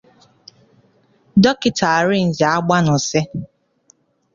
[1.41, 3.19] Dọkịta Arịnze Agbanụsị